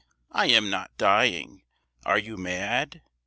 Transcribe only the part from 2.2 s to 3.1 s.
mad?